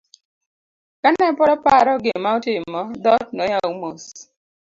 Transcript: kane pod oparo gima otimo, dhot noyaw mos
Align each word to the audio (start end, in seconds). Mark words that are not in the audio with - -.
kane 1.01 1.27
pod 1.37 1.49
oparo 1.55 1.93
gima 2.03 2.29
otimo, 2.37 2.81
dhot 3.03 3.25
noyaw 3.37 3.69
mos 3.79 4.03